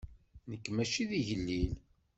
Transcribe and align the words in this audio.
Nekk 0.49 0.65
maci 0.75 1.03
d 1.09 1.11
igellil. 1.19 1.73